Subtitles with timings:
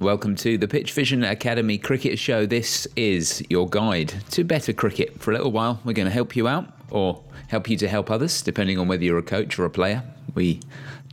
[0.00, 2.46] Welcome to the PitchVision Academy Cricket Show.
[2.46, 5.20] This is your guide to better cricket.
[5.20, 8.10] For a little while, we're going to help you out or help you to help
[8.10, 10.02] others, depending on whether you're a coach or a player.
[10.34, 10.60] We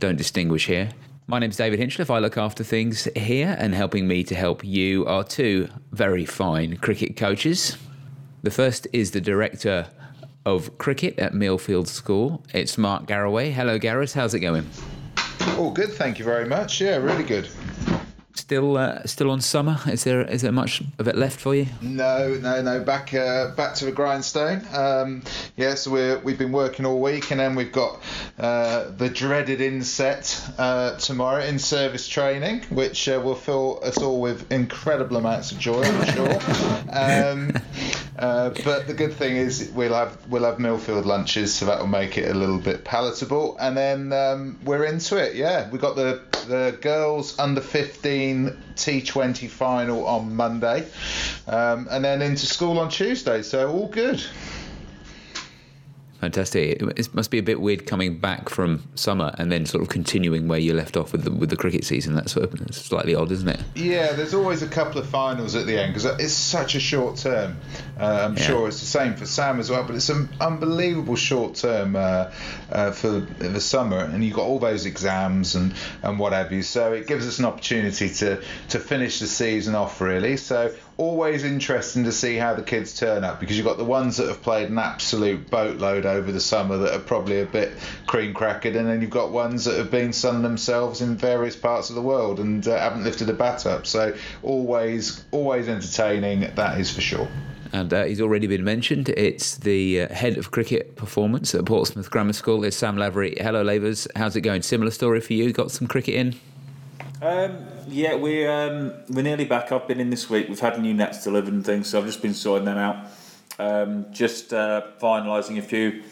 [0.00, 0.88] don't distinguish here.
[1.26, 2.08] My name's David Hinchliffe.
[2.08, 6.78] I look after things here, and helping me to help you are two very fine
[6.78, 7.76] cricket coaches.
[8.42, 9.86] The first is the director
[10.46, 12.42] of cricket at Millfield School.
[12.54, 13.52] It's Mark Garaway.
[13.52, 14.14] Hello, Gareth.
[14.14, 14.66] How's it going?
[15.60, 16.80] Oh, good, thank you very much.
[16.80, 17.50] Yeah, really good.
[18.38, 19.80] Still, uh, still on summer.
[19.90, 21.66] Is there is there much of it left for you?
[21.82, 22.78] No, no, no.
[22.80, 24.64] Back, uh, back to the grindstone.
[24.72, 28.00] Um, yes, yeah, so we're we've been working all week, and then we've got
[28.38, 34.20] uh, the dreaded inset uh, tomorrow in service training, which uh, will fill us all
[34.20, 36.32] with incredible amounts of joy, I'm sure.
[36.92, 37.52] um,
[38.18, 41.88] uh, but the good thing is we'll have we'll have Millfield lunches, so that will
[41.88, 45.34] make it a little bit palatable, and then um, we're into it.
[45.34, 48.27] Yeah, we got the the girls under 15
[48.76, 50.86] T20 final on Monday,
[51.46, 53.42] um, and then into school on Tuesday.
[53.42, 54.24] So all good.
[56.20, 56.82] Fantastic.
[56.82, 60.48] It must be a bit weird coming back from summer and then sort of continuing
[60.48, 62.14] where you left off with the, with the cricket season.
[62.14, 63.60] That's sort of slightly odd, isn't it?
[63.76, 67.18] Yeah, there's always a couple of finals at the end because it's such a short
[67.18, 67.56] term.
[68.00, 68.42] Uh, I'm yeah.
[68.42, 72.32] sure it's the same for Sam as well, but it's an unbelievable short term uh,
[72.72, 75.72] uh, for the summer, and you've got all those exams and,
[76.02, 76.62] and what have you.
[76.62, 80.36] So it gives us an opportunity to, to finish the season off, really.
[80.36, 84.16] So always interesting to see how the kids turn up because you've got the ones
[84.16, 87.72] that have played an absolute boatload over the summer that are probably a bit
[88.06, 91.88] cream crackered, and then you've got ones that have been sunning themselves in various parts
[91.88, 93.86] of the world and uh, haven't lifted a bat up.
[93.86, 96.40] So always, always entertaining.
[96.54, 97.28] That is for sure.
[97.72, 99.10] And uh, he's already been mentioned.
[99.10, 102.64] It's the uh, head of cricket performance at Portsmouth Grammar School.
[102.64, 103.36] It's Sam Lavery.
[103.38, 104.08] Hello, Lavers.
[104.16, 104.62] How's it going?
[104.62, 105.52] Similar story for you?
[105.52, 106.34] Got some cricket in?
[107.20, 109.72] Um, yeah, we're um, we're nearly back.
[109.72, 110.48] I've been in this week.
[110.48, 113.06] We've had new nets delivered and things, so I've just been sorting them out.
[113.58, 116.04] Um, just uh, finalising a few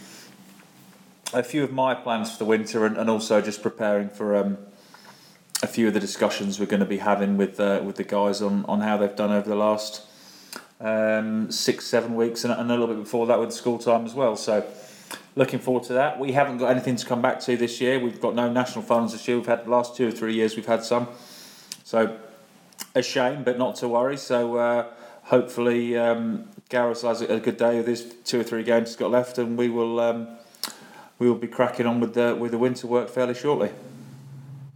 [1.32, 4.58] a few of my plans for the winter, and, and also just preparing for um,
[5.62, 8.42] a few of the discussions we're going to be having with uh, with the guys
[8.42, 10.02] on, on how they've done over the last
[10.80, 14.14] um, six seven weeks, and, and a little bit before that with school time as
[14.14, 14.34] well.
[14.34, 14.66] So
[15.36, 16.18] looking forward to that.
[16.18, 18.00] We haven't got anything to come back to this year.
[18.00, 19.36] We've got no national finals this year.
[19.36, 20.56] We've had the last two or three years.
[20.56, 21.08] We've had some.
[21.84, 22.18] So
[22.94, 24.16] a shame, but not to worry.
[24.16, 24.86] So uh,
[25.24, 29.10] hopefully um, Gareth has a good day with his two or three games he's got
[29.10, 30.28] left, and we will um,
[31.18, 33.70] we will be cracking on with the with the winter work fairly shortly.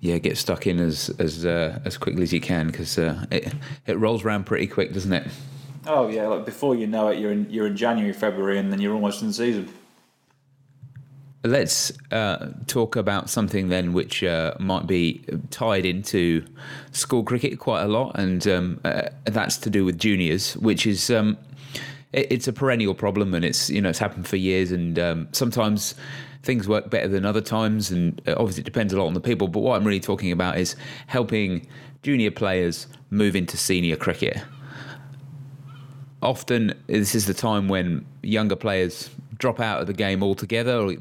[0.01, 3.53] Yeah, get stuck in as as uh, as quickly as you can because uh, it
[3.87, 5.27] it rolls around pretty quick, doesn't it?
[5.87, 8.81] Oh yeah, like before you know it, you're in you're in January, February, and then
[8.81, 9.73] you're almost in the season.
[11.43, 16.45] Let's uh, talk about something then which uh, might be tied into
[16.93, 21.11] school cricket quite a lot, and um, uh, that's to do with juniors, which is
[21.11, 21.39] um,
[22.13, 25.29] it, it's a perennial problem, and it's you know it's happened for years, and um,
[25.33, 25.95] sometimes
[26.43, 29.21] things work better than other times, and uh, obviously it depends a lot on the
[29.21, 29.49] people.
[29.49, 31.67] But what I'm really talking about is helping
[32.03, 34.43] junior players move into senior cricket.
[36.23, 39.09] Often, this is the time when younger players
[39.41, 40.95] drop out of the game altogether, or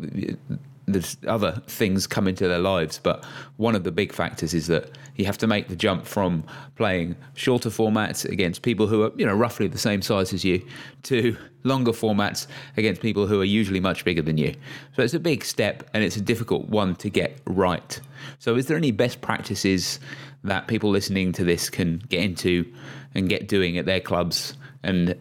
[0.88, 3.00] there's other things come into their lives.
[3.02, 3.24] But
[3.58, 6.44] one of the big factors is that you have to make the jump from
[6.76, 10.66] playing shorter formats against people who are, you know, roughly the same size as you,
[11.04, 12.48] to longer formats
[12.78, 14.56] against people who are usually much bigger than you.
[14.96, 18.00] So it's a big step, and it's a difficult one to get right.
[18.40, 20.00] So, is there any best practices
[20.44, 22.66] that people listening to this can get into
[23.14, 25.16] and get doing at their clubs and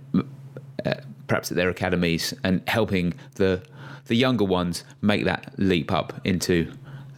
[0.86, 0.94] uh,
[1.28, 3.62] perhaps at their academies and helping the
[4.06, 6.72] the younger ones make that leap up into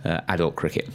[0.05, 0.89] uh, adult cricket.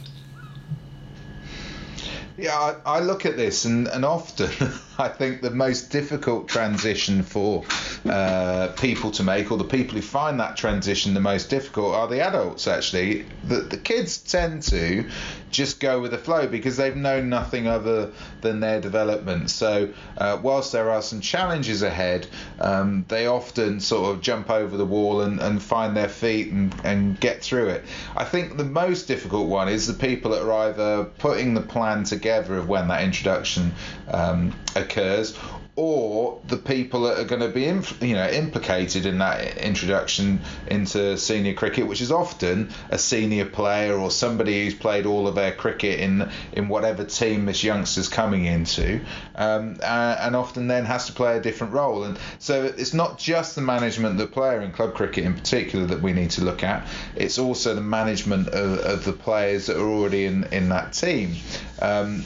[2.36, 4.50] Yeah, I, I, look at this, and, and often
[4.98, 7.64] I think the most difficult transition for
[8.06, 12.08] uh, people to make, or the people who find that transition the most difficult, are
[12.08, 12.66] the adults.
[12.66, 15.08] Actually, the the kids tend to
[15.50, 19.50] just go with the flow because they've known nothing other than their development.
[19.50, 22.26] So, uh, whilst there are some challenges ahead,
[22.60, 26.74] um, they often sort of jump over the wall and, and find their feet and,
[26.84, 27.84] and get through it.
[28.16, 32.04] I think the most difficult one is the people that are either putting the plan
[32.04, 33.72] together of when that introduction
[34.08, 34.52] um,
[34.86, 35.36] occurs
[35.76, 37.64] or the people that are going to be
[38.06, 43.94] you know implicated in that introduction into senior cricket, which is often a senior player
[43.94, 48.46] or somebody who's played all of their cricket in in whatever team this youngster's coming
[48.46, 49.00] into,
[49.34, 52.04] um, and often then has to play a different role.
[52.04, 55.84] And so it's not just the management of the player in club cricket in particular
[55.86, 56.88] that we need to look at.
[57.14, 61.36] It's also the management of, of the players that are already in in that team.
[61.82, 62.24] Um,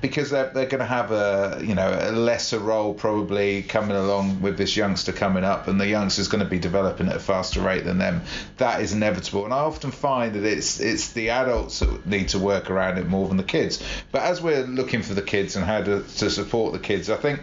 [0.00, 4.40] because they're, they're going to have a you know a lesser role probably coming along
[4.40, 7.60] with this youngster coming up and the youngster's going to be developing at a faster
[7.60, 8.22] rate than them.
[8.56, 12.38] That is inevitable and I often find that it's it's the adults that need to
[12.38, 13.82] work around it more than the kids.
[14.12, 17.16] But as we're looking for the kids and how to, to support the kids I
[17.16, 17.40] think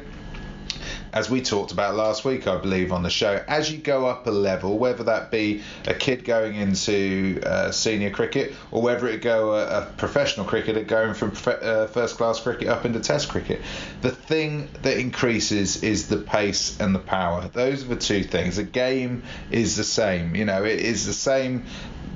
[1.13, 4.27] as we talked about last week, I believe, on the show, as you go up
[4.27, 9.21] a level, whether that be a kid going into uh, senior cricket or whether it
[9.21, 13.62] go a, a professional cricketer going from uh, first class cricket up into test cricket,
[14.01, 17.50] the thing that increases is the pace and the power.
[17.54, 18.57] Those are the two things.
[18.57, 20.36] The game is the same.
[20.36, 21.65] You know, it is the same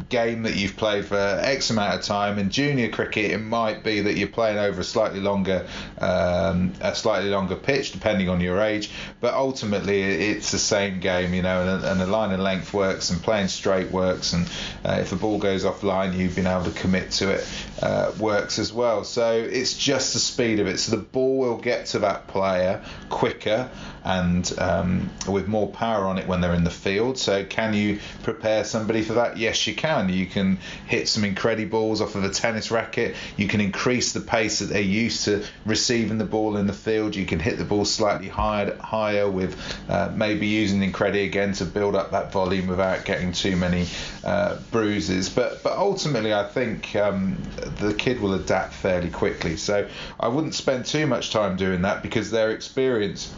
[0.09, 2.38] game that you've played for X amount of time.
[2.38, 5.67] In junior cricket, it might be that you're playing over a slightly longer,
[5.99, 8.91] um, a slightly longer pitch, depending on your age.
[9.19, 13.09] But ultimately, it's the same game, you know, and, and the line and length works,
[13.09, 14.47] and playing straight works, and
[14.85, 17.47] uh, if the ball goes offline, you've been able to commit to it,
[17.81, 19.03] uh, works as well.
[19.03, 20.79] So it's just the speed of it.
[20.79, 23.69] So the ball will get to that player quicker
[24.03, 27.18] and um, with more power on it when they're in the field.
[27.18, 29.38] So can you prepare somebody for that?
[29.38, 30.09] Yes, you can.
[30.09, 30.57] You can
[30.88, 33.15] hit some Incrediballs off of a tennis racket.
[33.38, 37.15] You can increase the pace that they're used to receiving the ball in the field.
[37.15, 39.57] You can hit the ball slightly higher, higher with
[39.89, 43.88] uh, maybe using the Incredi again to build up that volume without getting too many
[44.24, 45.30] uh, bruises.
[45.30, 47.38] But but ultimately, I think um,
[47.80, 49.57] the kid will adapt fairly quickly.
[49.57, 49.88] So
[50.19, 53.33] I wouldn't spend too much time doing that because their experience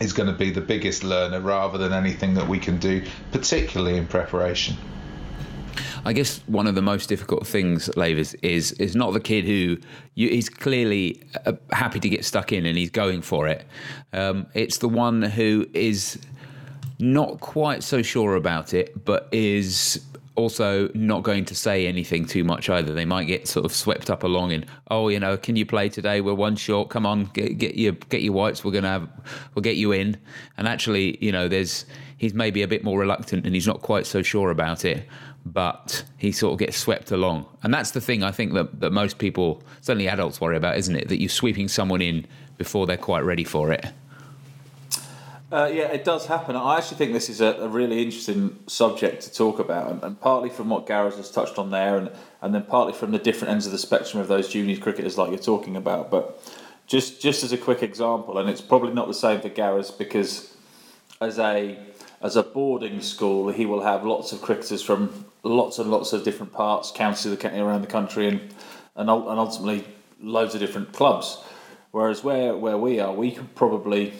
[0.00, 3.96] is going to be the biggest learner rather than anything that we can do, particularly
[3.96, 4.76] in preparation.
[6.04, 9.76] I guess one of the most difficult things, Lavers, is is not the kid who
[10.14, 13.66] you, he's clearly uh, happy to get stuck in and he's going for it.
[14.12, 16.18] Um, it's the one who is
[16.98, 20.04] not quite so sure about it, but is
[20.40, 22.92] also not going to say anything too much either.
[22.92, 25.88] They might get sort of swept up along in, oh, you know, can you play
[25.88, 26.20] today?
[26.20, 26.88] We're one short.
[26.90, 28.64] Come on, get, get your get your whites.
[28.64, 29.08] We're gonna have,
[29.54, 30.16] we'll get you in.
[30.56, 34.06] And actually, you know, there's he's maybe a bit more reluctant and he's not quite
[34.06, 35.06] so sure about it.
[35.46, 38.92] But he sort of gets swept along, and that's the thing I think that, that
[38.92, 41.08] most people, certainly adults, worry about, isn't it?
[41.08, 42.26] That you're sweeping someone in
[42.58, 43.86] before they're quite ready for it.
[45.52, 46.54] Uh, yeah, it does happen.
[46.54, 50.20] I actually think this is a, a really interesting subject to talk about, and, and,
[50.20, 52.08] partly from what Gareth has touched on there, and,
[52.40, 55.30] and then partly from the different ends of the spectrum of those junior cricketers like
[55.30, 56.08] you're talking about.
[56.08, 56.40] But
[56.86, 60.56] just just as a quick example, and it's probably not the same for Gareth because
[61.20, 61.76] as a
[62.22, 66.22] as a boarding school, he will have lots of cricketers from lots and lots of
[66.22, 68.40] different parts, counties around the country, and
[68.94, 69.84] and, and ultimately
[70.22, 71.42] loads of different clubs.
[71.90, 74.12] Whereas where where we are, we could probably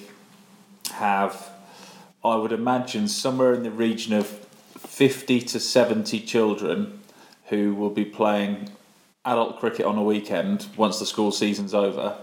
[1.01, 1.51] have,
[2.23, 7.01] I would imagine, somewhere in the region of 50 to 70 children
[7.47, 8.69] who will be playing
[9.25, 12.19] adult cricket on a weekend once the school season's over.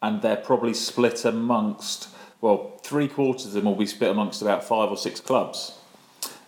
[0.00, 2.08] And they're probably split amongst,
[2.40, 5.76] well, three quarters of them will be split amongst about five or six clubs.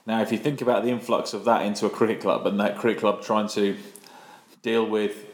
[0.07, 2.79] Now, if you think about the influx of that into a cricket club and that
[2.79, 3.77] cricket club trying to
[4.63, 5.27] deal with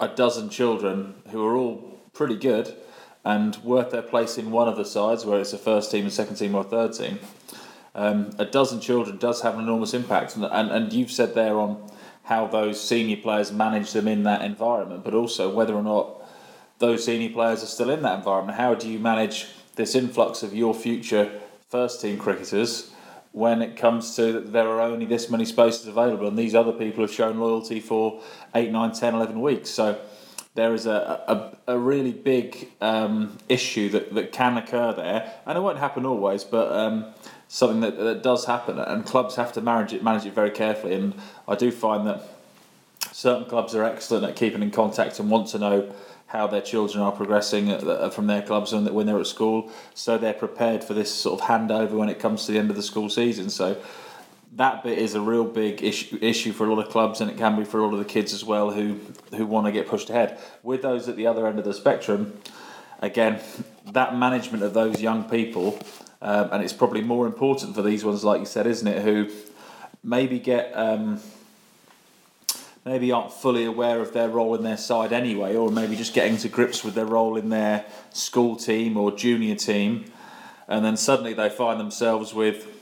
[0.00, 2.74] a dozen children who are all pretty good
[3.26, 6.10] and worth their place in one of the sides, whether it's a first team, a
[6.10, 7.18] second team, or a third team,
[7.96, 10.36] um, a dozen children does have an enormous impact.
[10.36, 11.90] And, and, and you've said there on
[12.22, 16.24] how those senior players manage them in that environment, but also whether or not
[16.78, 18.58] those senior players are still in that environment.
[18.58, 21.28] How do you manage this influx of your future
[21.68, 22.92] first team cricketers
[23.32, 27.02] when it comes to there are only this many spaces available and these other people
[27.02, 28.22] have shown loyalty for
[28.54, 29.68] 8, 9, 10, 11 weeks?
[29.68, 29.98] So
[30.56, 35.56] there is a, a, a really big um, issue that, that can occur there, and
[35.56, 37.06] it won't happen always, but um,
[37.46, 40.94] something that, that does happen, and clubs have to manage it manage it very carefully.
[40.94, 41.14] And
[41.46, 42.22] I do find that
[43.12, 45.94] certain clubs are excellent at keeping in contact and want to know
[46.28, 47.78] how their children are progressing
[48.10, 51.46] from their clubs and when they're at school, so they're prepared for this sort of
[51.46, 53.48] handover when it comes to the end of the school season.
[53.48, 53.76] So
[54.52, 57.36] that bit is a real big issue issue for a lot of clubs, and it
[57.36, 58.98] can be for a lot of the kids as well who
[59.36, 60.38] who want to get pushed ahead.
[60.62, 62.38] With those at the other end of the spectrum,
[63.00, 63.40] again,
[63.92, 65.78] that management of those young people,
[66.22, 69.02] um, and it's probably more important for these ones, like you said, isn't it?
[69.02, 69.30] Who
[70.02, 71.20] maybe get um,
[72.84, 76.36] maybe aren't fully aware of their role in their side anyway, or maybe just getting
[76.38, 80.04] to grips with their role in their school team or junior team,
[80.68, 82.75] and then suddenly they find themselves with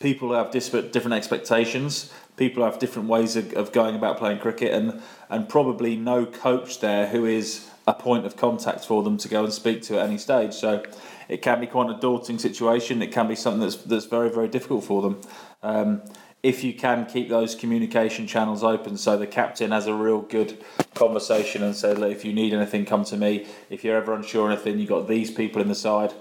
[0.00, 4.72] people have different different expectations, people have different ways of, of going about playing cricket,
[4.72, 9.28] and and probably no coach there who is a point of contact for them to
[9.28, 10.54] go and speak to at any stage.
[10.54, 10.82] So
[11.28, 13.02] it can be quite a daunting situation.
[13.02, 15.20] It can be something that's that's very very difficult for them.
[15.62, 16.02] Um,
[16.42, 20.62] if you can keep those communication channels open so the captain has a real good
[20.94, 23.46] conversation and says, look, if you need anything, come to me.
[23.68, 26.14] If you're ever unsure anything, you've got these people in the side.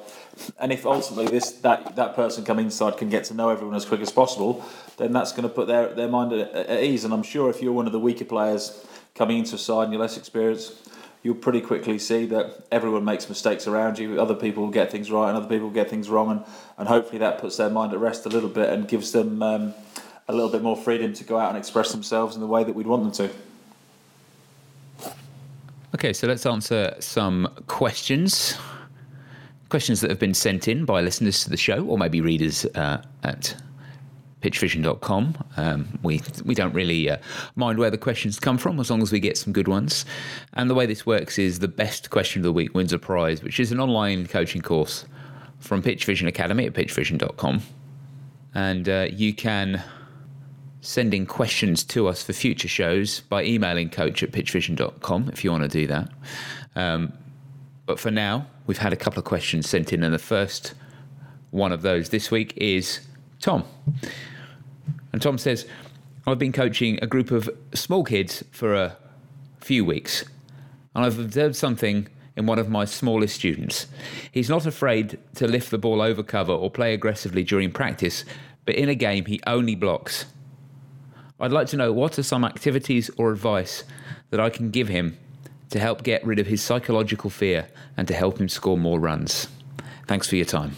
[0.60, 3.86] And if ultimately this that, that person coming inside can get to know everyone as
[3.86, 4.66] quick as possible,
[4.98, 7.06] then that's going to put their, their mind at, at ease.
[7.06, 8.86] And I'm sure if you're one of the weaker players
[9.16, 10.90] coming into a side and you're less experienced,
[11.24, 14.22] you'll pretty quickly see that everyone makes mistakes around you.
[14.22, 16.32] Other people get things right and other people get things wrong.
[16.32, 16.44] And,
[16.78, 19.74] and hopefully that puts their mind at rest a little bit and gives them um,
[20.30, 22.74] a little bit more freedom to go out and express themselves in the way that
[22.74, 25.12] we'd want them to.
[25.96, 28.56] Okay, so let's answer some questions.
[29.70, 33.02] Questions that have been sent in by listeners to the show, or maybe readers uh,
[33.24, 33.56] at
[34.44, 35.36] pitchvision.com.
[35.58, 37.18] Um, we we don't really uh,
[37.56, 40.06] mind where the questions come from as long as we get some good ones.
[40.54, 43.42] And the way this works is the best question of the week wins a prize,
[43.42, 45.06] which is an online coaching course
[45.60, 47.62] from PitchVision Academy at pitchvision.com.
[48.54, 49.84] And uh, you can
[50.82, 55.52] send in questions to us for future shows by emailing coach at pitchvision.com if you
[55.52, 56.10] want to do that.
[56.76, 57.14] Um,
[57.86, 60.74] but for now, we've had a couple of questions sent in, and the first
[61.52, 63.02] one of those this week is
[63.42, 63.64] Tom.
[65.12, 65.66] And Tom says,
[66.28, 68.96] I've been coaching a group of small kids for a
[69.60, 70.24] few weeks,
[70.96, 72.08] and I've observed something
[72.38, 73.88] in one of my smallest students.
[74.32, 78.24] He's not afraid to lift the ball over cover or play aggressively during practice,
[78.66, 80.26] but in a game, he only blocks.
[81.40, 83.84] I'd like to know what are some activities or advice
[84.30, 85.18] that I can give him
[85.70, 89.48] to help get rid of his psychological fear and to help him score more runs.
[90.08, 90.76] Thanks for your time.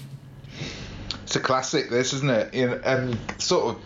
[1.24, 2.53] It's a classic, this, isn't it?
[2.53, 3.82] And sort of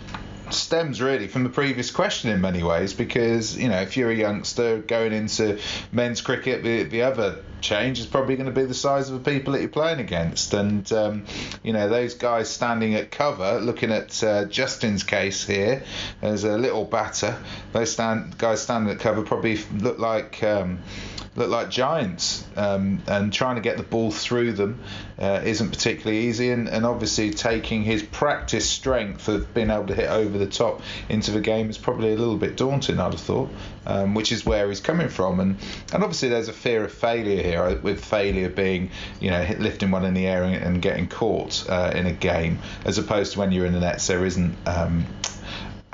[0.51, 4.15] stems really from the previous question in many ways because you know if you're a
[4.15, 5.59] youngster going into
[5.91, 9.31] men's cricket the, the other change is probably going to be the size of the
[9.31, 10.53] people that you're playing against.
[10.53, 11.25] And um,
[11.63, 15.83] you know those guys standing at cover looking at uh, Justin's case here
[16.21, 17.37] as a little batter
[17.73, 20.79] those stand guys standing at cover probably look like um,
[21.35, 24.79] look like giants, um, and trying to get the ball through them
[25.19, 26.51] uh, isn't particularly easy.
[26.51, 30.81] And, and, obviously, taking his practice strength of being able to hit over the top
[31.09, 33.49] into the game is probably a little bit daunting, I'd have thought,
[33.85, 35.39] um, which is where he's coming from.
[35.39, 35.57] And
[35.93, 39.91] and obviously, there's a fear of failure here, uh, with failure being, you know, lifting
[39.91, 43.39] one in the air and, and getting caught uh, in a game, as opposed to
[43.39, 44.55] when you're in the nets, there isn't.
[44.65, 45.05] Um,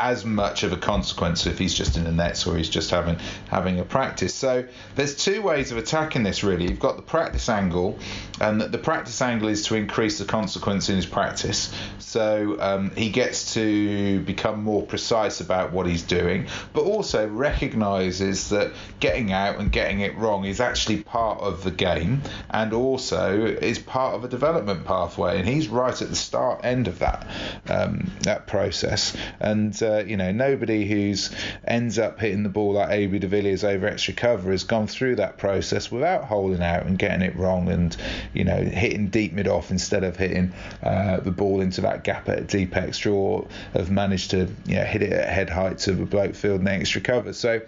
[0.01, 3.17] as much of a consequence if he's just in the nets or he's just having
[3.49, 4.33] having a practice.
[4.33, 4.65] So
[4.95, 6.67] there's two ways of attacking this really.
[6.67, 7.99] You've got the practice angle,
[8.39, 11.73] and the practice angle is to increase the consequence in his practice.
[11.99, 18.49] So um, he gets to become more precise about what he's doing, but also recognizes
[18.49, 23.45] that getting out and getting it wrong is actually part of the game and also
[23.45, 25.37] is part of a development pathway.
[25.39, 27.27] And he's right at the start end of that
[27.69, 29.15] um, that process.
[29.39, 31.31] And uh, you know, nobody who's
[31.65, 35.15] ends up hitting the ball like AB de Villiers over extra cover has gone through
[35.15, 37.95] that process without holding out and getting it wrong and,
[38.33, 42.27] you know, hitting deep mid off instead of hitting uh, the ball into that gap
[42.29, 45.91] at deep extra or have managed to, you know, hit it at head height to
[45.93, 47.33] a bloke fielding extra cover.
[47.33, 47.61] So,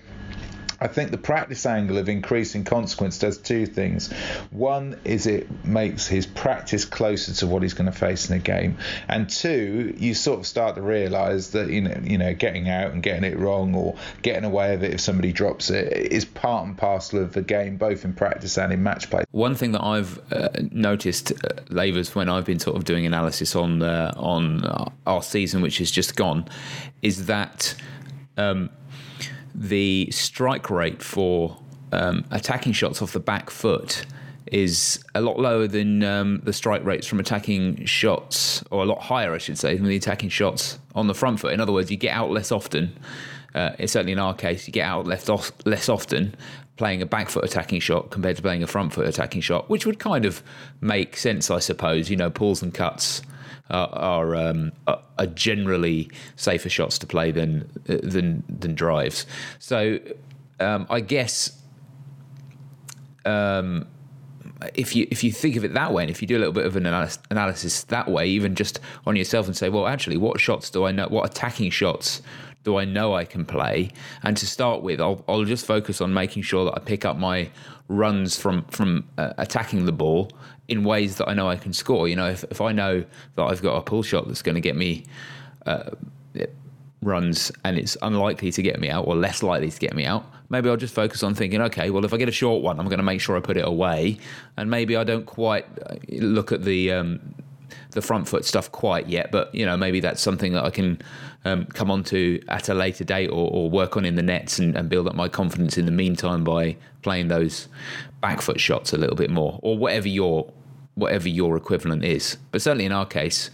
[0.84, 4.12] I think the practice angle of increasing consequence does two things.
[4.52, 8.40] One is it makes his practice closer to what he's going to face in a
[8.40, 12.68] game, and two, you sort of start to realise that you know, you know, getting
[12.68, 16.26] out and getting it wrong or getting away with it if somebody drops it is
[16.26, 19.24] part and parcel of the game, both in practice and in match play.
[19.32, 23.56] One thing that I've uh, noticed, uh, Lavers, when I've been sort of doing analysis
[23.56, 26.46] on on our season, which has just gone,
[27.02, 27.74] is that.
[28.36, 28.70] Um,
[29.56, 31.58] the strike rate for
[31.92, 34.06] um, attacking shots off the back foot
[34.52, 39.02] is a lot lower than um, the strike rates from attacking shots, or a lot
[39.02, 41.54] higher, I should say, than the attacking shots on the front foot.
[41.54, 42.98] In other words, you get out less often.
[43.56, 46.36] Uh, certainly in our case, you get out less, off, less often
[46.76, 49.86] playing a back foot attacking shot compared to playing a front foot attacking shot, which
[49.86, 50.44] would kind of
[50.82, 52.10] make sense, I suppose.
[52.10, 53.22] You know, pulls and cuts
[53.74, 59.26] are are, um, are generally safer shots to play than than than drives.
[59.60, 60.00] So
[60.60, 61.60] um, I guess.
[63.26, 63.88] Um,
[64.76, 66.54] if you if you think of it that way, and if you do a little
[66.54, 70.40] bit of an analysis that way, even just on yourself, and say, well, actually, what
[70.40, 71.08] shots do I know?
[71.10, 72.22] What attacking shots
[72.64, 73.92] do I know I can play?
[74.24, 77.18] And to start with, I'll I'll just focus on making sure that I pick up
[77.18, 77.50] my
[77.88, 80.32] runs from from uh, attacking the ball
[80.68, 82.08] in ways that I know I can score.
[82.08, 83.04] You know, if, if I know
[83.36, 85.04] that I've got a pull shot that's going to get me
[85.66, 85.92] uh,
[87.02, 90.26] runs and it's unlikely to get me out or less likely to get me out,
[90.50, 92.88] maybe I'll just focus on thinking, okay, well, if I get a short one, I'm
[92.88, 94.18] going to make sure I put it away.
[94.58, 96.92] And maybe I don't quite uh, look at the.
[96.92, 97.36] Um,
[97.92, 101.00] the front foot stuff quite yet, but you know maybe that's something that I can
[101.46, 104.60] um, come on to at a later date or, or work on in the nets
[104.60, 107.68] and, and, build up my confidence in the meantime by playing those
[108.22, 110.52] back foot shots a little bit more or whatever your
[110.96, 112.38] whatever your equivalent is.
[112.52, 113.50] But certainly in our case,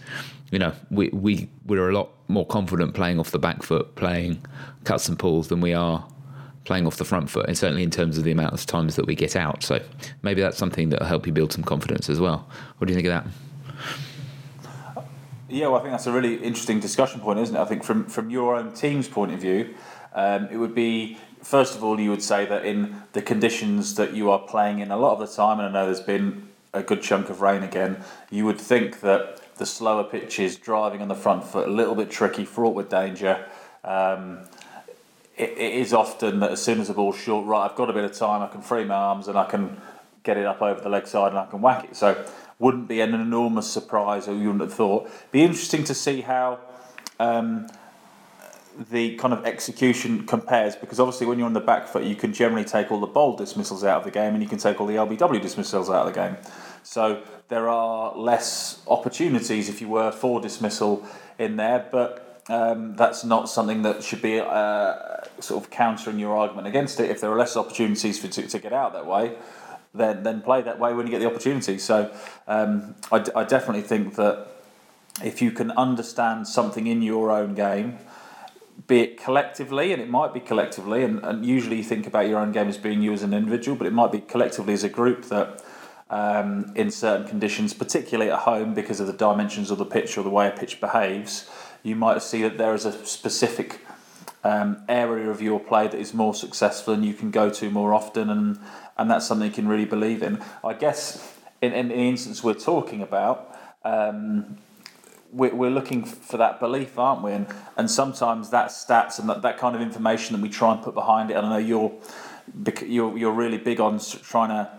[0.50, 4.44] you know, we we we're a lot more confident playing off the back foot, playing
[4.84, 6.06] cuts and pulls than we are
[6.64, 9.06] playing off the front foot, and certainly in terms of the amount of times that
[9.06, 9.62] we get out.
[9.62, 9.82] So
[10.22, 12.48] maybe that's something that'll help you build some confidence as well.
[12.78, 13.49] What do you think of that?
[15.50, 17.58] Yeah, well, I think that's a really interesting discussion point, isn't it?
[17.58, 19.74] I think from from your own team's point of view,
[20.14, 24.14] um, it would be first of all you would say that in the conditions that
[24.14, 26.84] you are playing in a lot of the time, and I know there's been a
[26.84, 27.96] good chunk of rain again,
[28.30, 32.10] you would think that the slower pitches, driving on the front foot, a little bit
[32.12, 33.44] tricky, fraught with danger.
[33.82, 34.38] Um,
[35.36, 37.92] it, it is often that as soon as the ball's short, right, I've got a
[37.92, 39.80] bit of time, I can free my arms and I can
[40.22, 41.96] get it up over the leg side and I can whack it.
[41.96, 42.24] So
[42.60, 45.10] wouldn't be an enormous surprise, or you wouldn't have thought.
[45.32, 46.60] Be interesting to see how
[47.18, 47.68] um,
[48.90, 52.34] the kind of execution compares, because obviously when you're on the back foot, you can
[52.34, 54.86] generally take all the bold dismissals out of the game, and you can take all
[54.86, 56.36] the LBW dismissals out of the game.
[56.82, 61.04] So there are less opportunities, if you were, for dismissal
[61.38, 62.26] in there, but.
[62.48, 67.08] Um, that's not something that should be uh, sort of countering your argument against it.
[67.08, 69.36] If there are less opportunities for to, to get out that way,
[69.94, 71.78] then then play that way when you get the opportunity.
[71.78, 72.14] So
[72.46, 74.46] um, I, I definitely think that
[75.22, 77.98] if you can understand something in your own game,
[78.86, 82.38] be it collectively, and it might be collectively, and, and usually you think about your
[82.38, 84.88] own game as being you as an individual, but it might be collectively as a
[84.88, 85.62] group that
[86.08, 90.22] um, in certain conditions, particularly at home because of the dimensions of the pitch or
[90.22, 91.48] the way a pitch behaves,
[91.82, 93.80] you might see that there is a specific
[94.42, 97.92] um, area of your play that is more successful and you can go to more
[97.92, 98.58] often and
[99.00, 100.38] and that's something you can really believe in.
[100.62, 104.58] I guess in, in the instance we're talking about, um,
[105.32, 107.32] we're, we're looking for that belief, aren't we?
[107.32, 107.46] And,
[107.78, 110.92] and sometimes that stats and that, that kind of information that we try and put
[110.92, 111.34] behind it.
[111.38, 111.92] And I know you're
[112.84, 114.70] you're you're really big on trying to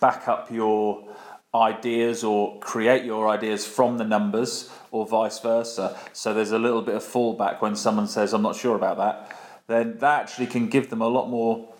[0.00, 1.02] back up your
[1.52, 5.98] ideas or create your ideas from the numbers or vice versa.
[6.12, 9.36] So there's a little bit of fallback when someone says, I'm not sure about that.
[9.66, 11.73] Then that actually can give them a lot more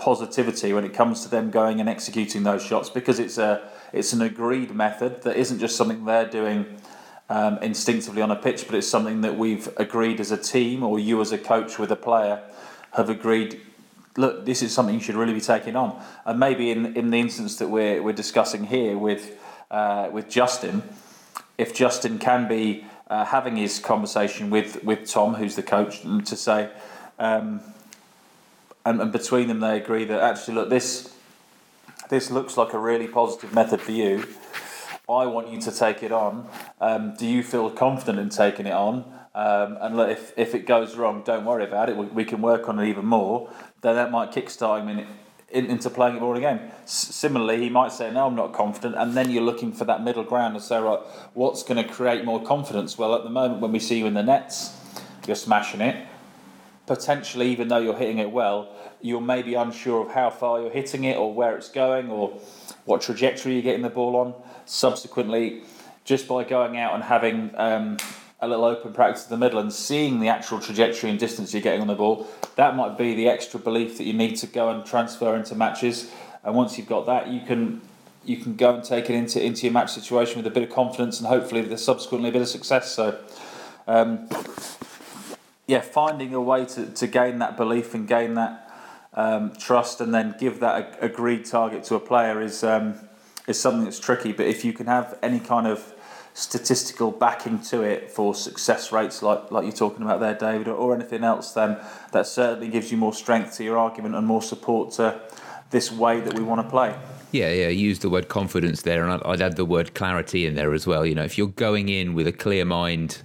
[0.00, 4.12] positivity when it comes to them going and executing those shots because it's a it's
[4.12, 6.64] an agreed method that isn't just something they're doing
[7.28, 10.98] um, instinctively on a pitch, but it's something that we've agreed as a team or
[10.98, 12.42] you as a coach with a player
[12.92, 13.60] have agreed.
[14.16, 17.20] Look, this is something you should really be taking on, and maybe in, in the
[17.20, 19.38] instance that we're we're discussing here with
[19.70, 20.82] uh, with Justin,
[21.58, 26.36] if Justin can be uh, having his conversation with with Tom, who's the coach, to
[26.36, 26.70] say.
[27.18, 27.60] Um,
[28.84, 31.14] and, and between them they agree that actually look this
[32.10, 34.26] this looks like a really positive method for you.
[35.08, 36.48] I want you to take it on.
[36.80, 39.04] Um, do you feel confident in taking it on?
[39.32, 41.96] Um, and look, if, if it goes wrong, don't worry about it.
[41.96, 43.48] We, we can work on it even more.
[43.82, 45.06] Then that might kickstart him in,
[45.50, 46.72] in, into playing it more again.
[46.82, 50.02] S- similarly, he might say, "No, I'm not confident," and then you're looking for that
[50.02, 50.98] middle ground and say, "Right,
[51.34, 54.14] what's going to create more confidence?" Well, at the moment, when we see you in
[54.14, 54.76] the nets,
[55.26, 56.08] you're smashing it
[56.90, 58.68] potentially, even though you're hitting it well,
[59.00, 62.30] you're maybe unsure of how far you're hitting it or where it's going or
[62.84, 64.34] what trajectory you're getting the ball on.
[64.66, 65.62] Subsequently,
[66.04, 67.96] just by going out and having um,
[68.40, 71.62] a little open practice in the middle and seeing the actual trajectory and distance you're
[71.62, 72.26] getting on the ball,
[72.56, 76.10] that might be the extra belief that you need to go and transfer into matches.
[76.42, 77.82] And once you've got that, you can
[78.24, 80.70] you can go and take it into into your match situation with a bit of
[80.70, 82.90] confidence and hopefully there's subsequently a bit of success.
[82.90, 83.16] So.
[83.86, 84.28] Um,
[85.70, 88.68] yeah, finding a way to, to gain that belief and gain that
[89.14, 92.94] um, trust, and then give that agreed target to a player is um,
[93.46, 94.32] is something that's tricky.
[94.32, 95.94] But if you can have any kind of
[96.34, 100.74] statistical backing to it for success rates, like like you're talking about there, David, or,
[100.74, 101.78] or anything else, then
[102.10, 105.20] that certainly gives you more strength to your argument and more support to
[105.70, 106.96] this way that we want to play.
[107.30, 107.68] Yeah, yeah.
[107.68, 110.84] Use the word confidence there, and I'd, I'd add the word clarity in there as
[110.84, 111.06] well.
[111.06, 113.22] You know, if you're going in with a clear mind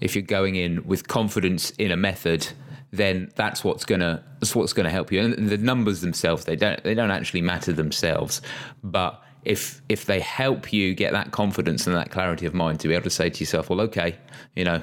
[0.00, 2.48] if you're going in with confidence in a method,
[2.92, 5.20] then that's what's gonna that's what's gonna help you.
[5.20, 8.40] And the numbers themselves, they don't they don't actually matter themselves,
[8.82, 12.88] but if if they help you get that confidence and that clarity of mind to
[12.88, 14.16] be able to say to yourself, well, okay,
[14.54, 14.80] you know,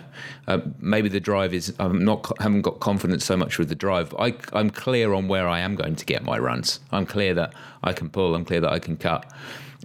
[0.48, 4.14] uh, maybe the drive is I'm not haven't got confidence so much with the drive.
[4.20, 6.80] I I'm clear on where I am going to get my runs.
[6.92, 8.36] I'm clear that I can pull.
[8.36, 9.32] I'm clear that I can cut.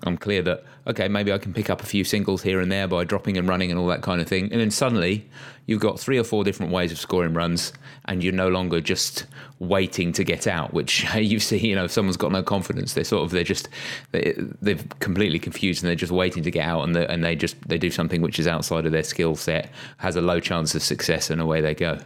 [0.02, 2.86] I'm clear that okay, maybe I can pick up a few singles here and there
[2.86, 4.50] by dropping and running and all that kind of thing.
[4.52, 5.28] And then suddenly
[5.66, 7.72] you've got three or four different ways of scoring runs,
[8.04, 9.26] and you're no longer just
[9.58, 10.72] waiting to get out.
[10.72, 13.68] Which you see, you know, if someone's got no confidence, they're sort of they're just
[14.12, 17.56] they, they're completely confused and they're just waiting to get out, and and they just
[17.68, 20.82] they do something which is outside of their skill set, has a low chance of
[20.82, 21.98] success, and away they go.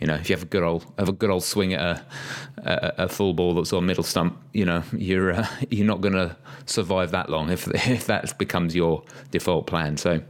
[0.00, 2.04] You know, if you have a good old have a good old swing at a
[2.66, 6.14] a, a full ball that's on middle stump, you know, you're uh, you're not going
[6.14, 6.36] to
[6.66, 9.96] survive that long if if that becomes your default plan.
[9.96, 10.22] So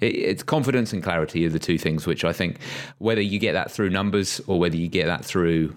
[0.00, 2.58] it, it's confidence and clarity are the two things which I think
[2.98, 5.74] whether you get that through numbers or whether you get that through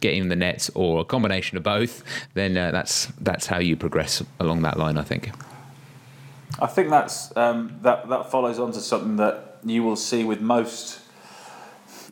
[0.00, 2.02] getting the nets or a combination of both,
[2.34, 4.98] then uh, that's that's how you progress along that line.
[4.98, 5.30] I think.
[6.60, 10.40] I think that's um, that that follows on to something that you will see with
[10.40, 11.00] most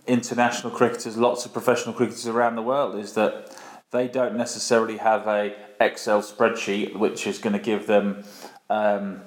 [0.06, 3.56] international cricketers, lots of professional cricketers around the world, is that
[3.90, 8.24] they don't necessarily have a Excel spreadsheet which is going to give them
[8.70, 9.20] um,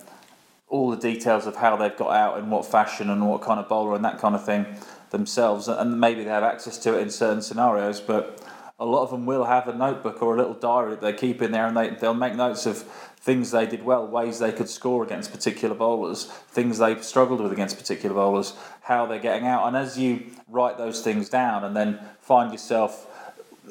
[0.70, 3.68] all the details of how they've got out and what fashion and what kind of
[3.70, 4.66] bowler and that kind of thing
[5.12, 8.42] themselves, and maybe they have access to it in certain scenarios, but
[8.80, 11.42] a lot of them will have a notebook or a little diary that they keep
[11.42, 12.78] in there and they, they'll make notes of
[13.18, 17.52] things they did well, ways they could score against particular bowlers, things they've struggled with
[17.52, 19.68] against particular bowlers, how they're getting out.
[19.68, 23.08] And as you write those things down and then find yourself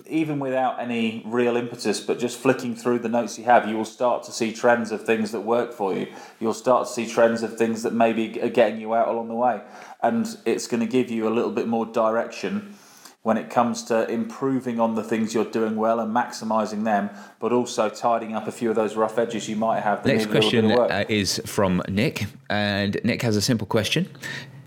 [0.07, 3.85] even without any real impetus, but just flicking through the notes you have, you will
[3.85, 6.07] start to see trends of things that work for you.
[6.41, 9.35] You'll start to see trends of things that maybe are getting you out along the
[9.35, 9.61] way.
[10.03, 12.75] And it's going to give you a little bit more direction
[13.23, 17.53] when it comes to improving on the things you're doing well and maximising them, but
[17.53, 20.05] also tidying up a few of those rough edges you might have.
[20.05, 24.09] Next question uh, is from Nick, and Nick has a simple question.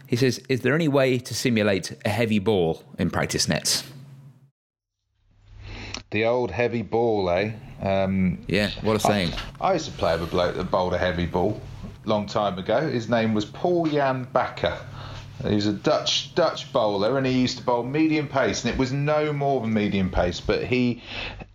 [0.07, 3.83] He says, Is there any way to simulate a heavy ball in practice nets?
[6.15, 7.51] The old heavy ball, eh?
[7.81, 9.33] Um, yeah, what a saying.
[9.59, 11.59] I, I, used to play with a bloke that bowled a heavy ball
[12.05, 12.87] long time ago.
[12.87, 14.77] His name was Paul Jan Bakker.
[15.45, 18.79] He was a Dutch Dutch bowler, and he used to bowl medium pace, and it
[18.79, 20.39] was no more than medium pace.
[20.39, 21.03] But he,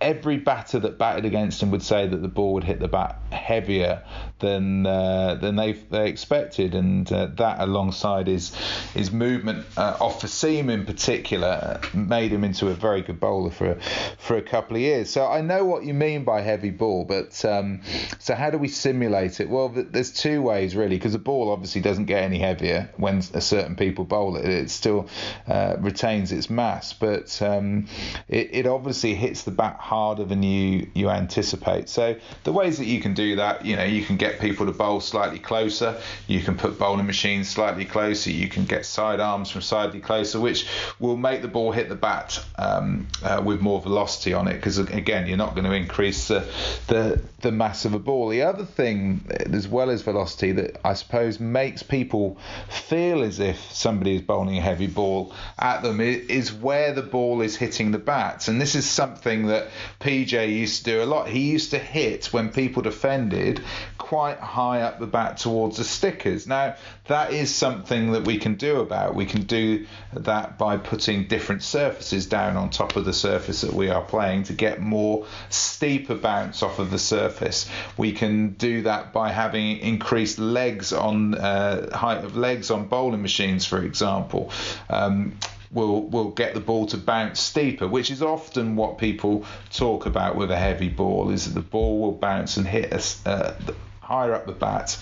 [0.00, 3.20] every batter that batted against him would say that the ball would hit the bat
[3.30, 4.02] heavier
[4.38, 8.54] than uh, than they they expected, and uh, that alongside his
[8.94, 13.50] his movement uh, off the seam in particular made him into a very good bowler
[13.50, 13.78] for
[14.18, 15.10] for a couple of years.
[15.10, 17.82] So I know what you mean by heavy ball, but um,
[18.18, 19.48] so how do we simulate it?
[19.48, 23.40] Well, there's two ways really, because the ball obviously doesn't get any heavier when a
[23.40, 24.44] certain people bowl it.
[24.44, 25.08] It still
[25.46, 27.86] uh, retains its mass, but um,
[28.28, 31.88] it, it obviously hits the bat harder than you you anticipate.
[31.88, 34.72] So the ways that you can do that, you know, you can get people to
[34.72, 36.00] bowl slightly closer.
[36.28, 38.30] You can put bowling machines slightly closer.
[38.30, 40.68] You can get side arms from slightly closer, which
[41.00, 44.54] will make the ball hit the bat um, uh, with more velocity on it.
[44.54, 46.40] Because again, you're not going to increase the,
[46.86, 48.28] the the mass of a ball.
[48.28, 53.58] The other thing, as well as velocity, that I suppose makes people feel as if
[53.72, 57.98] somebody is bowling a heavy ball at them is where the ball is hitting the
[57.98, 58.48] bats.
[58.48, 59.68] And this is something that
[60.00, 61.28] PJ used to do a lot.
[61.28, 63.62] He used to hit when people defended
[63.98, 66.46] quite high up the bat towards the stickers.
[66.46, 66.74] Now,
[67.06, 69.14] that is something that we can do about.
[69.14, 73.72] We can do that by putting different surfaces down on top of the surface that
[73.72, 77.70] we are playing to get more steeper bounce off of the surface.
[77.96, 83.22] We can do that by having increased legs on uh, height of legs on bowling
[83.22, 84.50] machines, for example.
[84.88, 85.36] Um,
[85.72, 90.36] will will get the ball to bounce steeper, which is often what people talk about
[90.36, 91.30] with a heavy ball.
[91.30, 93.54] Is that the ball will bounce and hit us uh,
[94.00, 94.98] higher up the bat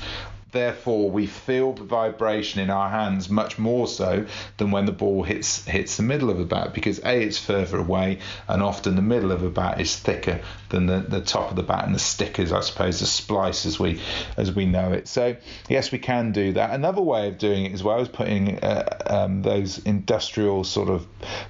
[0.51, 4.25] Therefore, we feel the vibration in our hands much more so
[4.57, 7.79] than when the ball hits hits the middle of the bat because a it's further
[7.79, 11.57] away and often the middle of the bat is thicker than the, the top of
[11.57, 14.01] the bat and the stickers, I suppose, the splice as we
[14.39, 15.07] as we know it.
[15.07, 15.37] So
[15.69, 16.71] yes, we can do that.
[16.71, 21.07] Another way of doing it as well is putting uh, um, those industrial sort of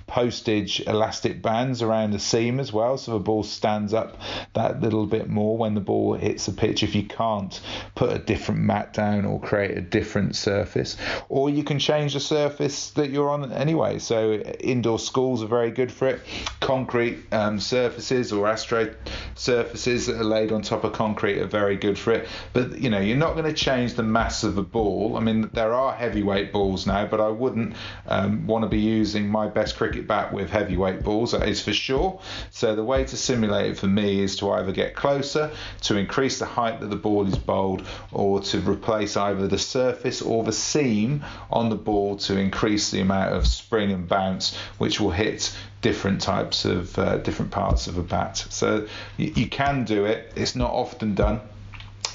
[0.08, 4.18] postage elastic bands around the seam as well, so the ball stands up
[4.54, 6.82] that little bit more when the ball hits the pitch.
[6.82, 7.61] If you can't
[7.94, 10.96] put a different mat down or create a different surface,
[11.29, 13.98] or you can change the surface that you're on anyway.
[13.98, 16.20] So indoor schools are very good for it.
[16.61, 18.94] Concrete um, surfaces or astro
[19.35, 22.29] surfaces that are laid on top of concrete are very good for it.
[22.53, 25.16] But you know, you're not going to change the mass of the ball.
[25.16, 27.74] I mean, there are heavyweight balls now, but I wouldn't
[28.07, 31.33] um, want to be using my best cricket bat with heavyweight balls.
[31.33, 32.20] That is for sure.
[32.51, 35.51] So the way to simulate it for me is to either get closer
[35.83, 40.22] to increase the height that the ball is bowled, or to replace either the surface
[40.22, 45.00] or the seam on the ball to increase the amount of spring and bounce, which
[45.00, 48.36] will hit different types of uh, different parts of a bat.
[48.50, 48.86] So
[49.16, 50.32] you, you can do it.
[50.36, 51.40] It's not often done.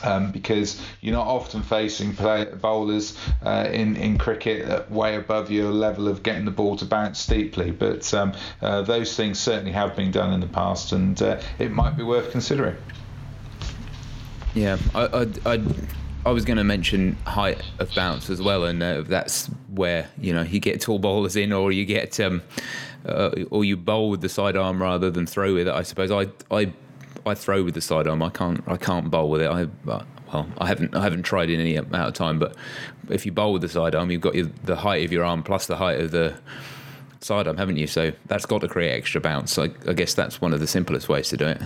[0.04, 5.72] um, because you're not often facing play, bowlers uh, in in cricket way above your
[5.72, 7.72] level of getting the ball to bounce steeply.
[7.72, 11.72] But um, uh, those things certainly have been done in the past, and uh, it
[11.72, 12.76] might be worth considering.
[14.54, 15.62] Yeah, I I, I,
[16.26, 20.34] I was going to mention height of bounce as well, and uh, that's where you
[20.34, 22.42] know you get tall bowlers in, or you get um,
[23.06, 25.74] uh, or you bowl with the sidearm rather than throw with it.
[25.74, 26.72] I suppose I I
[27.26, 28.22] I throw with the sidearm.
[28.22, 29.50] I can't I can't bowl with it.
[29.50, 30.06] I well
[30.58, 32.56] I haven't I haven't tried in any amount of time, but
[33.10, 35.68] if you bowl with the sidearm, you've got your, the height of your arm plus
[35.68, 36.36] the height of the
[37.20, 37.88] sidearm, haven't you?
[37.88, 39.58] So that's got to create extra bounce.
[39.58, 41.62] I, I guess that's one of the simplest ways to do it.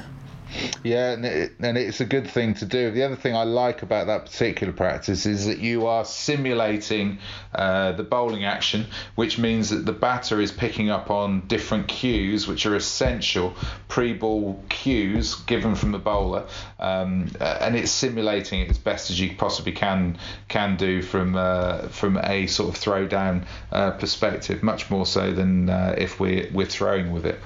[0.88, 2.92] Yeah, and, it, and, it's a good thing to do.
[2.92, 7.20] The other thing I like about that particular practice is that you are simulating
[7.54, 12.48] uh, the bowling action, which means that the batter is picking up on different cues,
[12.48, 13.54] which are essential
[13.90, 16.46] pre-ball cues given from the bowler,
[16.80, 21.36] um, uh, and it's simulating it as best as you possibly can can do from
[21.36, 26.50] uh, from a sort of throwdown uh, perspective, much more so than uh, if we're
[26.54, 27.40] we're throwing with it.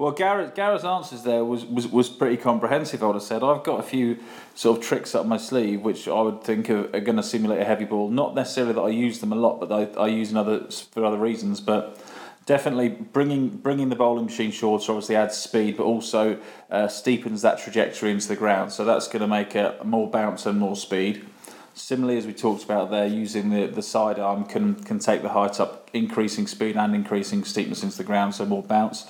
[0.00, 3.42] Well, Gareth, Gareth's answers there was, was, was pretty comprehensive, I would have said.
[3.42, 4.16] I've got a few
[4.54, 7.60] sort of tricks up my sleeve which I would think are, are going to simulate
[7.60, 8.08] a heavy ball.
[8.08, 11.18] Not necessarily that I use them a lot, but I, I use them for other
[11.18, 11.60] reasons.
[11.60, 12.02] But
[12.46, 16.38] definitely bringing bringing the bowling machine shorter obviously adds speed, but also
[16.70, 18.72] uh, steepens that trajectory into the ground.
[18.72, 21.26] So that's going to make it more bounce and more speed.
[21.74, 25.28] Similarly, as we talked about there, using the, the side arm can, can take the
[25.28, 29.06] height up, increasing speed and increasing steepness into the ground, so more bounce.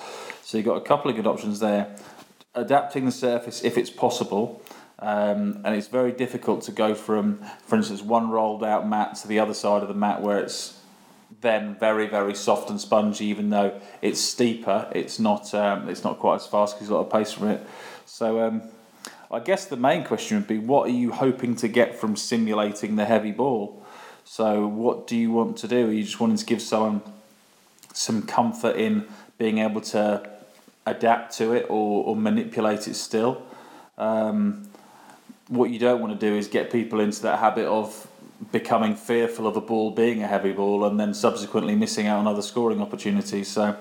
[0.51, 1.95] So you've got a couple of good options there.
[2.55, 4.61] Adapting the surface if it's possible.
[4.99, 9.29] Um, and it's very difficult to go from, for instance, one rolled out mat to
[9.29, 10.77] the other side of the mat where it's
[11.39, 13.27] then very very soft and spongy.
[13.27, 17.05] Even though it's steeper, it's not um, it's not quite as fast because a lot
[17.05, 17.65] of pace from it.
[18.05, 18.63] So um,
[19.31, 22.97] I guess the main question would be, what are you hoping to get from simulating
[22.97, 23.85] the heavy ball?
[24.25, 25.87] So what do you want to do?
[25.87, 27.03] Are you just wanting to give someone
[27.93, 30.29] some comfort in being able to
[30.85, 33.43] adapt to it or, or manipulate it still.
[33.97, 34.69] Um,
[35.47, 38.07] what you don't want to do is get people into that habit of
[38.51, 42.27] becoming fearful of a ball being a heavy ball and then subsequently missing out on
[42.27, 43.47] other scoring opportunities.
[43.47, 43.77] So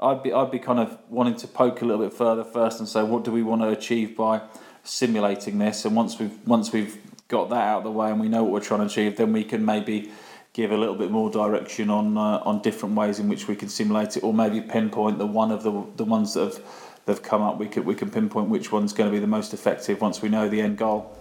[0.00, 2.88] I'd be I'd be kind of wanting to poke a little bit further first and
[2.88, 4.42] say what do we want to achieve by
[4.82, 8.28] simulating this and once we've once we've got that out of the way and we
[8.28, 10.10] know what we're trying to achieve then we can maybe
[10.54, 13.68] give a little bit more direction on uh, on different ways in which we can
[13.68, 16.60] simulate it, or maybe pinpoint the one of the the ones that have
[17.04, 17.58] they've come up.
[17.58, 20.30] We could we can pinpoint which one's going to be the most effective once we
[20.30, 21.18] know the end goal.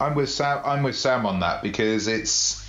[0.00, 0.60] I'm with Sam.
[0.64, 2.64] I'm with Sam on that because it's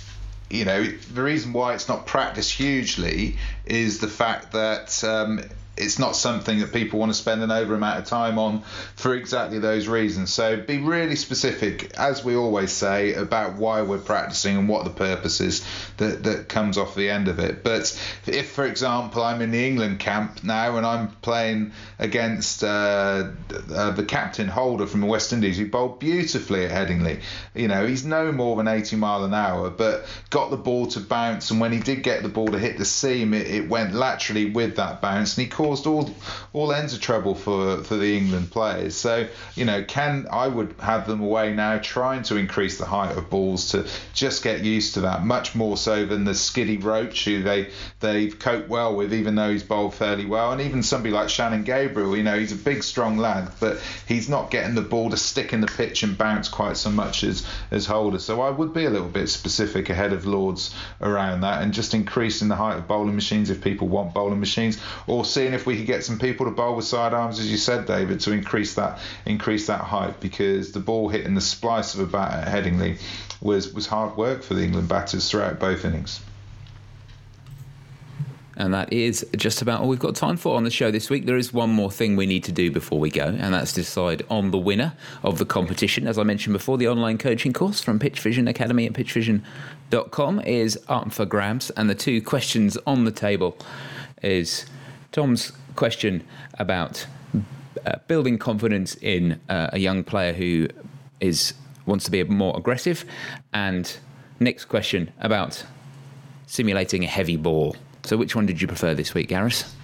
[0.48, 5.42] you know the reason why it's not practiced hugely is the fact that um,
[5.80, 8.62] it's not something that people want to spend an over amount of time on
[8.94, 10.32] for exactly those reasons.
[10.32, 14.90] So be really specific, as we always say, about why we're practicing and what the
[14.90, 15.64] purpose is
[15.96, 17.64] that, that comes off the end of it.
[17.64, 23.30] But if, for example, I'm in the England camp now and I'm playing against uh,
[23.74, 27.20] uh, the captain Holder from the West Indies, who bowled beautifully at Headingley.
[27.54, 31.00] You know, he's no more than 80 mile an hour, but got the ball to
[31.00, 33.94] bounce, and when he did get the ball to hit the seam, it, it went
[33.94, 36.10] laterally with that bounce, and he caught caused all
[36.52, 38.96] all ends of trouble for for the England players.
[38.96, 43.16] So you know, can I would have them away now, trying to increase the height
[43.16, 47.24] of balls to just get used to that, much more so than the Skiddy Roach,
[47.24, 51.14] who they they've coped well with, even though he's bowled fairly well, and even somebody
[51.14, 52.16] like Shannon Gabriel.
[52.16, 53.78] You know, he's a big, strong lad, but
[54.08, 57.22] he's not getting the ball to stick in the pitch and bounce quite so much
[57.22, 58.18] as as Holder.
[58.18, 61.94] So I would be a little bit specific ahead of Lords around that, and just
[61.94, 65.66] increasing the height of bowling machines if people want bowling machines, or seeing if if
[65.66, 68.74] we could get some people to bowl with sidearms, as you said, David, to increase
[68.74, 72.98] that increase that height, because the ball hitting the splice of a bat at Headingley
[73.40, 76.20] was was hard work for the England batters throughout both innings.
[78.56, 81.24] And that is just about all we've got time for on the show this week.
[81.24, 84.22] There is one more thing we need to do before we go, and that's decide
[84.28, 86.06] on the winner of the competition.
[86.06, 91.12] As I mentioned before, the online coaching course from PitchVision Academy at pitchvision.com is up
[91.12, 93.56] for grabs, and the two questions on the table
[94.22, 94.66] is
[95.12, 96.24] Tom's question
[96.58, 97.06] about
[97.86, 100.68] uh, building confidence in uh, a young player who
[101.20, 101.54] is
[101.86, 103.04] wants to be more aggressive,
[103.52, 103.96] and
[104.38, 105.64] Nick's question about
[106.46, 107.76] simulating a heavy ball.
[108.04, 109.74] So, which one did you prefer this week, Gareth?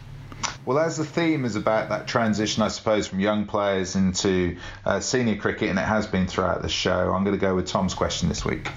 [0.65, 5.01] Well, as the theme is about that transition, I suppose, from young players into uh,
[5.01, 7.95] senior cricket, and it has been throughout the show, I'm going to go with Tom's
[7.95, 8.69] question this week.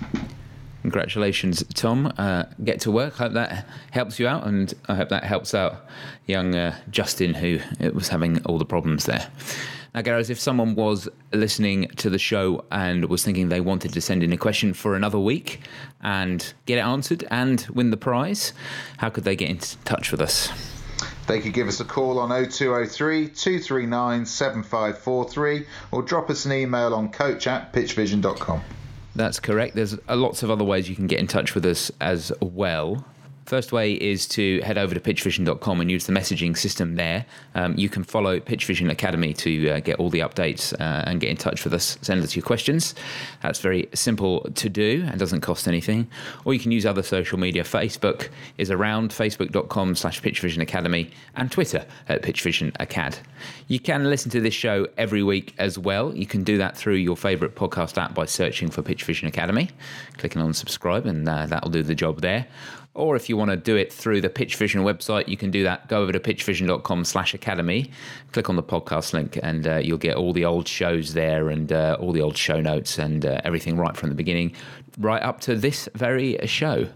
[0.81, 2.11] Congratulations, Tom.
[2.17, 3.15] Uh, get to work.
[3.15, 5.85] Hope that helps you out, and I hope that helps out
[6.25, 7.59] young uh, Justin, who
[7.93, 9.29] was having all the problems there.
[9.93, 14.01] Now, Gareth, if someone was listening to the show and was thinking they wanted to
[14.01, 15.61] send in a question for another week
[16.01, 18.53] and get it answered and win the prize,
[18.97, 20.49] how could they get in touch with us?
[21.27, 26.93] They could give us a call on 0203 239 7543 or drop us an email
[26.93, 28.61] on coach at pitchvision.com.
[29.19, 29.75] That's correct.
[29.75, 33.03] There's uh, lots of other ways you can get in touch with us as well.
[33.49, 37.25] First way is to head over to pitchvision.com and use the messaging system there.
[37.55, 41.31] Um, you can follow Pitchvision Academy to uh, get all the updates uh, and get
[41.31, 42.93] in touch with us, send us your questions.
[43.41, 46.07] That's very simple to do and doesn't cost anything.
[46.45, 47.63] Or you can use other social media.
[47.63, 53.17] Facebook is around, facebook.com slash Pitchvision Academy, and Twitter at Pitchvision Acad.
[53.67, 56.15] You can listen to this show every week as well.
[56.15, 59.71] You can do that through your favourite podcast app by searching for Pitchvision Academy,
[60.17, 62.45] clicking on subscribe, and uh, that'll do the job there.
[62.99, 65.63] Or if you want to do it through the Pitch Vision website, you can do
[65.63, 65.87] that.
[65.87, 67.91] Go over to pitchvision.com slash academy,
[68.33, 71.71] click on the podcast link, and uh, you'll get all the old shows there and
[71.71, 74.53] uh, all the old show notes and uh, everything right from the beginning,
[74.97, 76.87] right up to this very show.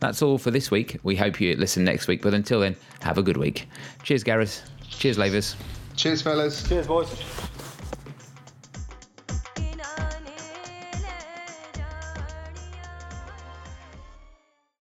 [0.00, 0.98] That's all for this week.
[1.02, 3.68] We hope you listen next week, but until then, have a good week.
[4.04, 4.62] Cheers, Gareth.
[4.88, 5.56] Cheers, Lavers.
[5.96, 6.66] Cheers, fellas.
[6.68, 7.57] Cheers, boys.